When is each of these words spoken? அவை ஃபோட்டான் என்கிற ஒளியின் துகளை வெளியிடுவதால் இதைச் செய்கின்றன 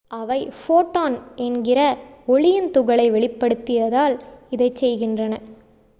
அவை 0.11 0.37
ஃபோட்டான் 0.51 1.15
என்கிற 1.37 1.79
ஒளியின் 2.27 2.71
துகளை 2.71 3.11
வெளியிடுவதால் 3.11 4.15
இதைச் 4.49 4.75
செய்கின்றன 4.75 5.33